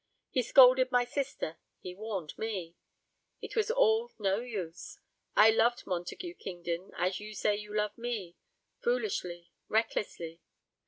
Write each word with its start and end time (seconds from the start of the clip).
He 0.31 0.41
scolded 0.41 0.91
my 0.91 1.05
sister, 1.05 1.59
he 1.79 1.93
warned 1.93 2.35
me. 2.35 2.75
It 3.39 3.55
was 3.55 3.69
all 3.69 4.09
no 4.17 4.39
use. 4.39 4.97
I 5.35 5.51
loved 5.51 5.85
Montague 5.85 6.33
Kingdon 6.39 6.89
as 6.97 7.19
you 7.19 7.35
say 7.35 7.55
you 7.55 7.71
love 7.71 7.95
me 7.99 8.35
foolishly, 8.79 9.51
recklessly. 9.67 10.41